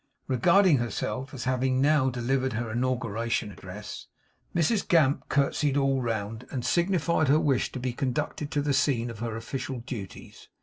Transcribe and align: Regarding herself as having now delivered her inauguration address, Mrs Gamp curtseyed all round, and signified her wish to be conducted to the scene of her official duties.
Regarding 0.27 0.77
herself 0.79 1.31
as 1.31 1.43
having 1.43 1.79
now 1.79 2.09
delivered 2.09 2.53
her 2.53 2.71
inauguration 2.71 3.51
address, 3.51 4.07
Mrs 4.55 4.87
Gamp 4.87 5.29
curtseyed 5.29 5.77
all 5.77 6.01
round, 6.01 6.47
and 6.49 6.65
signified 6.65 7.27
her 7.27 7.39
wish 7.39 7.71
to 7.71 7.79
be 7.79 7.93
conducted 7.93 8.49
to 8.49 8.63
the 8.63 8.73
scene 8.73 9.11
of 9.11 9.19
her 9.19 9.35
official 9.37 9.81
duties. 9.81 10.47